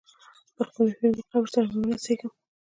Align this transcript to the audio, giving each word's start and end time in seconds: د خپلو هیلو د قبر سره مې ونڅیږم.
د 0.55 0.57
خپلو 0.67 0.89
هیلو 0.97 1.15
د 1.17 1.19
قبر 1.31 1.47
سره 1.55 1.65
مې 1.71 1.77
ونڅیږم. 1.87 2.31